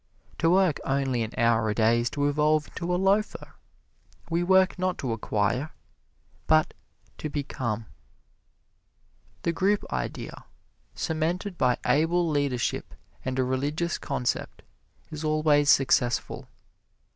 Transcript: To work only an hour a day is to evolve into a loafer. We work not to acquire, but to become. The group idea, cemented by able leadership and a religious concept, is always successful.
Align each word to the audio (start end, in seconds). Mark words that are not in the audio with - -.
To 0.39 0.49
work 0.49 0.79
only 0.83 1.21
an 1.21 1.29
hour 1.37 1.69
a 1.69 1.75
day 1.75 1.99
is 1.99 2.09
to 2.09 2.27
evolve 2.27 2.69
into 2.69 2.91
a 2.91 2.97
loafer. 2.97 3.53
We 4.31 4.41
work 4.41 4.79
not 4.79 4.97
to 4.97 5.11
acquire, 5.11 5.73
but 6.47 6.73
to 7.19 7.29
become. 7.29 7.85
The 9.43 9.51
group 9.51 9.85
idea, 9.93 10.45
cemented 10.95 11.55
by 11.55 11.77
able 11.85 12.27
leadership 12.27 12.95
and 13.23 13.37
a 13.37 13.43
religious 13.43 13.99
concept, 13.99 14.63
is 15.11 15.23
always 15.23 15.69
successful. 15.69 16.47